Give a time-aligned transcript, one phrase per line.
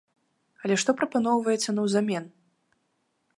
[0.67, 2.25] Але што прапаноўваецца наўзамен?